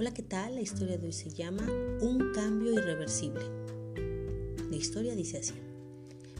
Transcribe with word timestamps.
Hola, 0.00 0.14
¿qué 0.14 0.22
tal? 0.22 0.54
La 0.54 0.60
historia 0.60 0.96
de 0.96 1.06
hoy 1.06 1.12
se 1.12 1.28
llama 1.28 1.66
Un 2.00 2.30
cambio 2.32 2.72
irreversible. 2.72 3.42
La 4.70 4.76
historia 4.76 5.16
dice 5.16 5.38
así. 5.38 5.54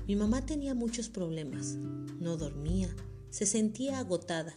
Mi 0.06 0.14
mamá 0.14 0.46
tenía 0.46 0.76
muchos 0.76 1.08
problemas. 1.08 1.74
No 2.20 2.36
dormía, 2.36 2.88
se 3.30 3.46
sentía 3.46 3.98
agotada, 3.98 4.54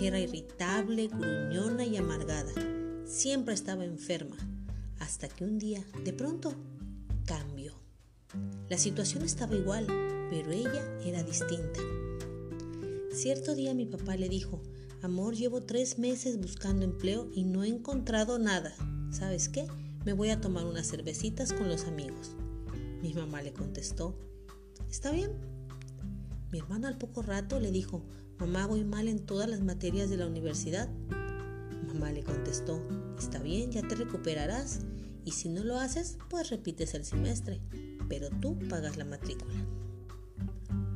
era 0.00 0.18
irritable, 0.18 1.08
gruñona 1.08 1.84
y 1.84 1.98
amargada. 1.98 2.50
Siempre 3.04 3.52
estaba 3.52 3.84
enferma, 3.84 4.38
hasta 5.00 5.28
que 5.28 5.44
un 5.44 5.58
día, 5.58 5.84
de 6.02 6.14
pronto, 6.14 6.54
cambió. 7.26 7.74
La 8.70 8.78
situación 8.78 9.22
estaba 9.22 9.54
igual, 9.54 9.86
pero 10.30 10.50
ella 10.50 10.98
era 11.04 11.22
distinta. 11.22 11.80
Cierto 13.12 13.54
día 13.54 13.74
mi 13.74 13.84
papá 13.84 14.16
le 14.16 14.30
dijo, 14.30 14.62
Amor, 15.02 15.34
llevo 15.34 15.62
tres 15.62 15.98
meses 15.98 16.38
buscando 16.38 16.84
empleo 16.84 17.30
y 17.34 17.44
no 17.44 17.64
he 17.64 17.68
encontrado 17.68 18.38
nada. 18.38 18.74
¿Sabes 19.10 19.48
qué? 19.48 19.66
Me 20.04 20.12
voy 20.12 20.28
a 20.28 20.42
tomar 20.42 20.66
unas 20.66 20.88
cervecitas 20.88 21.54
con 21.54 21.70
los 21.70 21.84
amigos. 21.84 22.32
Mi 23.00 23.14
mamá 23.14 23.40
le 23.40 23.54
contestó, 23.54 24.14
¿está 24.90 25.10
bien? 25.10 25.32
Mi 26.52 26.58
hermano 26.58 26.86
al 26.86 26.98
poco 26.98 27.22
rato 27.22 27.58
le 27.60 27.70
dijo, 27.70 28.04
mamá, 28.38 28.66
voy 28.66 28.84
mal 28.84 29.08
en 29.08 29.24
todas 29.24 29.48
las 29.48 29.62
materias 29.62 30.10
de 30.10 30.18
la 30.18 30.26
universidad. 30.26 30.90
Mamá 31.86 32.12
le 32.12 32.22
contestó, 32.22 32.86
está 33.18 33.38
bien, 33.38 33.72
ya 33.72 33.80
te 33.80 33.94
recuperarás 33.94 34.80
y 35.24 35.30
si 35.30 35.48
no 35.48 35.64
lo 35.64 35.78
haces, 35.78 36.18
pues 36.28 36.50
repites 36.50 36.92
el 36.92 37.06
semestre, 37.06 37.62
pero 38.10 38.28
tú 38.28 38.58
pagas 38.68 38.98
la 38.98 39.06
matrícula. 39.06 39.54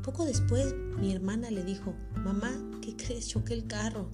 Poco 0.05 0.27
después, 0.27 0.75
mi 1.01 1.15
hermana 1.15 1.51
le 1.51 1.65
dijo, 1.65 1.95
mamá, 2.23 2.53
¿qué 2.83 2.95
crees? 2.95 3.27
Choqué 3.27 3.55
el 3.55 3.67
carro. 3.67 4.11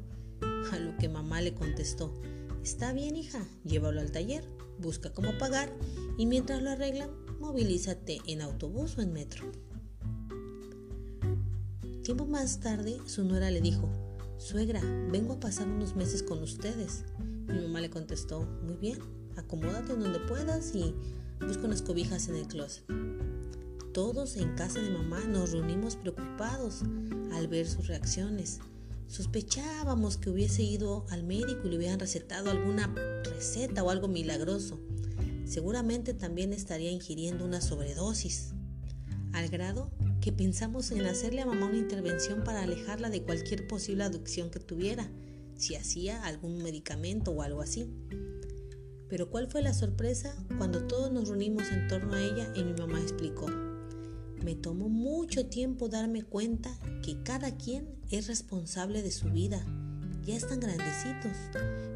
A 0.70 0.78
lo 0.78 0.96
que 0.96 1.08
mamá 1.08 1.40
le 1.40 1.52
contestó, 1.52 2.14
está 2.62 2.92
bien 2.92 3.16
hija, 3.16 3.44
llévalo 3.64 4.00
al 4.00 4.12
taller, 4.12 4.44
busca 4.78 5.12
cómo 5.12 5.36
pagar 5.36 5.68
y 6.16 6.26
mientras 6.26 6.62
lo 6.62 6.70
arreglan, 6.70 7.10
movilízate 7.40 8.20
en 8.28 8.40
autobús 8.40 8.96
o 8.98 9.02
en 9.02 9.12
metro. 9.12 9.50
Tiempo 12.04 12.24
más 12.24 12.60
tarde, 12.60 12.98
su 13.06 13.24
nuera 13.24 13.50
le 13.50 13.60
dijo, 13.60 13.90
suegra, 14.38 14.80
vengo 15.10 15.34
a 15.34 15.40
pasar 15.40 15.66
unos 15.66 15.96
meses 15.96 16.22
con 16.22 16.40
ustedes. 16.40 17.04
Mi 17.48 17.60
mamá 17.62 17.80
le 17.80 17.90
contestó, 17.90 18.42
muy 18.64 18.76
bien, 18.76 19.00
acomódate 19.36 19.96
donde 19.96 20.20
puedas 20.20 20.72
y 20.72 20.94
busca 21.44 21.66
unas 21.66 21.82
cobijas 21.82 22.28
en 22.28 22.36
el 22.36 22.46
closet. 22.46 22.84
Todos 23.92 24.36
en 24.36 24.54
casa 24.54 24.80
de 24.80 24.88
mamá 24.88 25.24
nos 25.24 25.50
reunimos 25.50 25.96
preocupados 25.96 26.82
al 27.32 27.48
ver 27.48 27.66
sus 27.66 27.88
reacciones. 27.88 28.60
Sospechábamos 29.08 30.16
que 30.16 30.30
hubiese 30.30 30.62
ido 30.62 31.06
al 31.10 31.24
médico 31.24 31.62
y 31.64 31.70
le 31.70 31.76
hubieran 31.76 31.98
recetado 31.98 32.52
alguna 32.52 32.94
receta 33.24 33.82
o 33.82 33.90
algo 33.90 34.06
milagroso. 34.06 34.78
Seguramente 35.44 36.14
también 36.14 36.52
estaría 36.52 36.92
ingiriendo 36.92 37.44
una 37.44 37.60
sobredosis. 37.60 38.52
Al 39.32 39.48
grado 39.48 39.90
que 40.20 40.30
pensamos 40.30 40.92
en 40.92 41.06
hacerle 41.06 41.40
a 41.40 41.46
mamá 41.46 41.66
una 41.66 41.78
intervención 41.78 42.44
para 42.44 42.62
alejarla 42.62 43.10
de 43.10 43.24
cualquier 43.24 43.66
posible 43.66 44.04
adicción 44.04 44.50
que 44.50 44.60
tuviera, 44.60 45.10
si 45.56 45.74
hacía 45.74 46.22
algún 46.22 46.62
medicamento 46.62 47.32
o 47.32 47.42
algo 47.42 47.60
así. 47.60 47.90
Pero 49.10 49.28
¿cuál 49.28 49.48
fue 49.48 49.60
la 49.60 49.74
sorpresa 49.74 50.36
cuando 50.56 50.86
todos 50.86 51.10
nos 51.10 51.28
reunimos 51.28 51.68
en 51.72 51.88
torno 51.88 52.14
a 52.14 52.22
ella 52.22 52.52
y 52.54 52.62
mi 52.62 52.72
mamá 52.74 53.00
mucho 55.30 55.46
tiempo 55.46 55.88
darme 55.88 56.24
cuenta 56.24 56.76
que 57.04 57.22
cada 57.22 57.56
quien 57.56 57.94
es 58.10 58.26
responsable 58.26 59.00
de 59.00 59.12
su 59.12 59.30
vida. 59.30 59.64
Ya 60.26 60.34
están 60.34 60.58
grandecitos. 60.58 61.36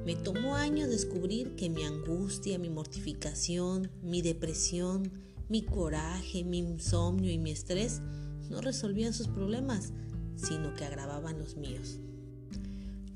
Me 0.06 0.14
tomó 0.14 0.54
años 0.54 0.88
descubrir 0.88 1.56
que 1.56 1.68
mi 1.68 1.82
angustia, 1.82 2.60
mi 2.60 2.70
mortificación, 2.70 3.90
mi 4.04 4.22
depresión, 4.22 5.10
mi 5.48 5.64
coraje, 5.64 6.44
mi 6.44 6.58
insomnio 6.58 7.32
y 7.32 7.38
mi 7.38 7.50
estrés 7.50 8.02
no 8.50 8.60
resolvían 8.60 9.12
sus 9.12 9.26
problemas, 9.26 9.92
sino 10.36 10.72
que 10.74 10.84
agravaban 10.84 11.40
los 11.40 11.56
míos. 11.56 11.98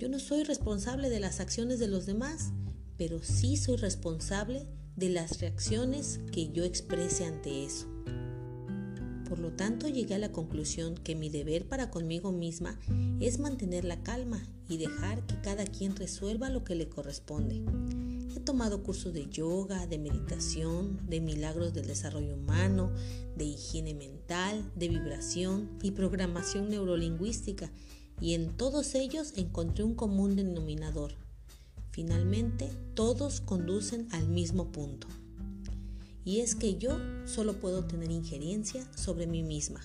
Yo 0.00 0.08
no 0.08 0.18
soy 0.18 0.42
responsable 0.42 1.10
de 1.10 1.20
las 1.20 1.38
acciones 1.38 1.78
de 1.78 1.86
los 1.86 2.06
demás, 2.06 2.50
pero 2.96 3.22
sí 3.22 3.56
soy 3.56 3.76
responsable 3.76 4.66
de 4.96 5.10
las 5.10 5.38
reacciones 5.38 6.18
que 6.32 6.50
yo 6.50 6.64
exprese 6.64 7.24
ante 7.24 7.64
eso. 7.64 7.86
Por 9.28 9.40
lo 9.40 9.52
tanto, 9.52 9.88
llegué 9.88 10.14
a 10.14 10.18
la 10.18 10.32
conclusión 10.32 10.94
que 10.94 11.14
mi 11.14 11.28
deber 11.28 11.68
para 11.68 11.90
conmigo 11.90 12.32
misma 12.32 12.78
es 13.20 13.38
mantener 13.38 13.84
la 13.84 14.02
calma 14.02 14.42
y 14.70 14.78
dejar 14.78 15.26
que 15.26 15.38
cada 15.42 15.66
quien 15.66 15.94
resuelva 15.96 16.48
lo 16.48 16.64
que 16.64 16.74
le 16.74 16.88
corresponde. 16.88 17.62
He 18.34 18.40
tomado 18.40 18.82
cursos 18.82 19.12
de 19.12 19.28
yoga, 19.28 19.86
de 19.86 19.98
meditación, 19.98 20.98
de 21.06 21.20
milagros 21.20 21.74
del 21.74 21.86
desarrollo 21.86 22.36
humano, 22.36 22.90
de 23.36 23.44
higiene 23.44 23.92
mental, 23.92 24.72
de 24.74 24.88
vibración 24.88 25.68
y 25.82 25.90
programación 25.90 26.70
neurolingüística 26.70 27.70
y 28.22 28.32
en 28.32 28.56
todos 28.56 28.94
ellos 28.94 29.34
encontré 29.36 29.84
un 29.84 29.94
común 29.94 30.36
denominador. 30.36 31.12
Finalmente, 31.90 32.70
todos 32.94 33.42
conducen 33.42 34.08
al 34.12 34.26
mismo 34.28 34.72
punto 34.72 35.06
y 36.28 36.40
es 36.40 36.54
que 36.54 36.76
yo 36.76 36.90
solo 37.24 37.58
puedo 37.58 37.86
tener 37.86 38.10
injerencia 38.10 38.86
sobre 38.94 39.26
mí 39.26 39.42
misma. 39.42 39.80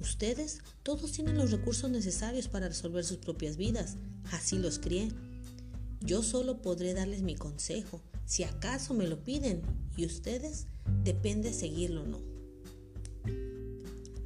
Ustedes 0.00 0.60
todos 0.82 1.12
tienen 1.12 1.36
los 1.36 1.50
recursos 1.50 1.90
necesarios 1.90 2.48
para 2.48 2.68
resolver 2.68 3.04
sus 3.04 3.18
propias 3.18 3.58
vidas, 3.58 3.98
así 4.32 4.56
los 4.56 4.78
crié. 4.78 5.12
Yo 6.00 6.22
solo 6.22 6.62
podré 6.62 6.94
darles 6.94 7.20
mi 7.20 7.34
consejo, 7.34 8.00
si 8.24 8.44
acaso 8.44 8.94
me 8.94 9.06
lo 9.06 9.22
piden, 9.24 9.60
y 9.94 10.06
ustedes 10.06 10.68
depende 11.02 11.52
seguirlo 11.52 12.04
o 12.04 12.06
no. 12.06 12.20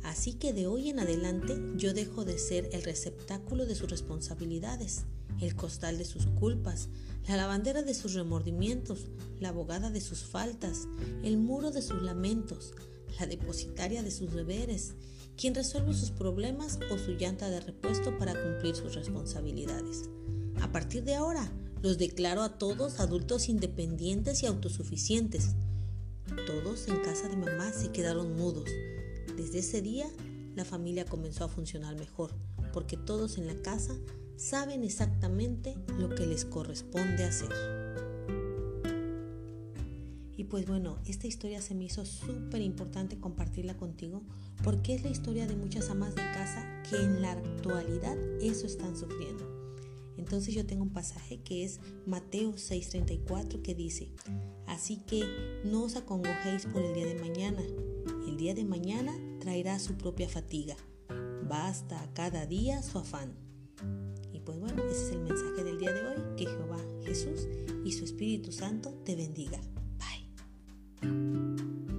Así 0.04 0.34
que 0.34 0.52
de 0.52 0.68
hoy 0.68 0.90
en 0.90 1.00
adelante 1.00 1.60
yo 1.74 1.92
dejo 1.92 2.24
de 2.24 2.38
ser 2.38 2.68
el 2.70 2.84
receptáculo 2.84 3.66
de 3.66 3.74
sus 3.74 3.90
responsabilidades, 3.90 5.06
el 5.40 5.54
costal 5.54 5.98
de 5.98 6.04
sus 6.04 6.26
culpas, 6.26 6.88
la 7.26 7.36
lavandera 7.36 7.82
de 7.82 7.94
sus 7.94 8.14
remordimientos, 8.14 9.06
la 9.40 9.50
abogada 9.50 9.90
de 9.90 10.00
sus 10.00 10.24
faltas, 10.24 10.88
el 11.22 11.36
muro 11.36 11.70
de 11.70 11.82
sus 11.82 12.02
lamentos, 12.02 12.72
la 13.18 13.26
depositaria 13.26 14.02
de 14.02 14.10
sus 14.10 14.32
deberes, 14.32 14.94
quien 15.36 15.54
resuelve 15.54 15.94
sus 15.94 16.10
problemas 16.10 16.78
o 16.90 16.98
su 16.98 17.12
llanta 17.12 17.48
de 17.48 17.60
repuesto 17.60 18.16
para 18.18 18.34
cumplir 18.34 18.74
sus 18.74 18.94
responsabilidades. 18.94 20.08
A 20.60 20.72
partir 20.72 21.04
de 21.04 21.14
ahora, 21.14 21.52
los 21.82 21.98
declaro 21.98 22.42
a 22.42 22.58
todos 22.58 22.98
adultos 22.98 23.48
independientes 23.48 24.42
y 24.42 24.46
autosuficientes. 24.46 25.50
Todos 26.46 26.88
en 26.88 26.96
casa 27.02 27.28
de 27.28 27.36
mamá 27.36 27.72
se 27.72 27.92
quedaron 27.92 28.36
mudos. 28.36 28.68
Desde 29.36 29.60
ese 29.60 29.80
día, 29.80 30.06
la 30.56 30.64
familia 30.64 31.04
comenzó 31.04 31.44
a 31.44 31.48
funcionar 31.48 31.96
mejor, 31.96 32.34
porque 32.72 32.96
todos 32.96 33.38
en 33.38 33.46
la 33.46 33.54
casa 33.62 33.94
saben 34.38 34.84
exactamente 34.84 35.74
lo 35.98 36.14
que 36.14 36.24
les 36.24 36.44
corresponde 36.44 37.24
hacer. 37.24 37.50
Y 40.36 40.44
pues 40.44 40.64
bueno, 40.64 40.98
esta 41.04 41.26
historia 41.26 41.60
se 41.60 41.74
me 41.74 41.84
hizo 41.84 42.06
súper 42.06 42.62
importante 42.62 43.18
compartirla 43.18 43.76
contigo 43.76 44.22
porque 44.62 44.94
es 44.94 45.02
la 45.02 45.10
historia 45.10 45.48
de 45.48 45.56
muchas 45.56 45.90
amas 45.90 46.14
de 46.14 46.22
casa 46.22 46.64
que 46.88 46.96
en 46.96 47.20
la 47.20 47.32
actualidad 47.32 48.16
eso 48.40 48.66
están 48.66 48.96
sufriendo. 48.96 49.44
Entonces 50.16 50.54
yo 50.54 50.64
tengo 50.64 50.84
un 50.84 50.92
pasaje 50.92 51.40
que 51.42 51.64
es 51.64 51.80
Mateo 52.06 52.52
6:34 52.52 53.60
que 53.60 53.74
dice, 53.74 54.12
así 54.68 54.98
que 54.98 55.24
no 55.64 55.82
os 55.82 55.96
acongojéis 55.96 56.66
por 56.66 56.82
el 56.82 56.94
día 56.94 57.06
de 57.06 57.16
mañana, 57.16 57.62
el 58.26 58.36
día 58.36 58.54
de 58.54 58.64
mañana 58.64 59.12
traerá 59.40 59.80
su 59.80 59.94
propia 59.94 60.28
fatiga, 60.28 60.76
basta 61.48 62.08
cada 62.14 62.46
día 62.46 62.82
su 62.82 62.98
afán 62.98 63.47
ese 64.88 65.06
es 65.06 65.12
el 65.12 65.20
mensaje 65.20 65.64
del 65.64 65.78
día 65.78 65.92
de 65.92 66.06
hoy. 66.06 66.36
Que 66.36 66.46
Jehová, 66.46 66.78
Jesús 67.04 67.48
y 67.84 67.92
su 67.92 68.04
Espíritu 68.04 68.52
Santo 68.52 68.90
te 69.04 69.16
bendiga. 69.16 69.58
Bye. 69.98 71.97